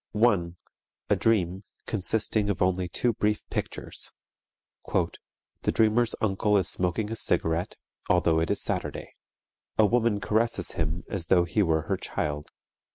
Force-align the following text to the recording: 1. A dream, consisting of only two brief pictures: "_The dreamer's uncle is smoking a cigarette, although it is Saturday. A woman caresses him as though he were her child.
1. 0.13 0.55
A 1.11 1.15
dream, 1.15 1.63
consisting 1.85 2.49
of 2.49 2.59
only 2.59 2.89
two 2.89 3.13
brief 3.13 3.47
pictures: 3.51 4.11
"_The 4.87 5.13
dreamer's 5.65 6.15
uncle 6.19 6.57
is 6.57 6.67
smoking 6.67 7.11
a 7.11 7.15
cigarette, 7.15 7.75
although 8.09 8.39
it 8.39 8.49
is 8.49 8.59
Saturday. 8.59 9.13
A 9.77 9.85
woman 9.85 10.19
caresses 10.19 10.71
him 10.71 11.03
as 11.07 11.27
though 11.27 11.43
he 11.43 11.61
were 11.61 11.83
her 11.83 11.97
child. 11.97 12.47